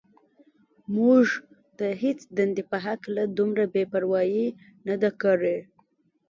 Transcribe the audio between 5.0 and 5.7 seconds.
ده کړې.